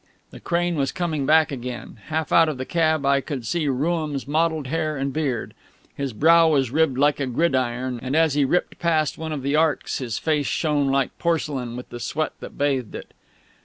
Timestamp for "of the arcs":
9.31-9.99